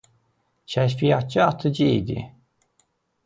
Kəşfiyyatçı 0.71 1.39
atıcı 1.49 1.85
idi. 1.97 2.19